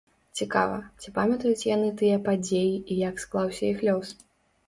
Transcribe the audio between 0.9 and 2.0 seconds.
ці памятаюць яны